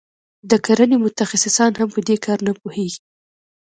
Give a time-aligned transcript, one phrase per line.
[0.49, 3.01] د کرنې متخصصان هم په دې کار نه پوهیږي.